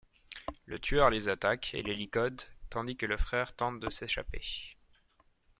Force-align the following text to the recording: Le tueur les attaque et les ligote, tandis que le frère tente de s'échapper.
Le 0.65 0.79
tueur 0.79 1.11
les 1.11 1.29
attaque 1.29 1.75
et 1.75 1.83
les 1.83 1.93
ligote, 1.93 2.49
tandis 2.71 2.95
que 2.97 3.05
le 3.05 3.17
frère 3.17 3.55
tente 3.55 3.79
de 3.79 3.91
s'échapper. 3.91 4.41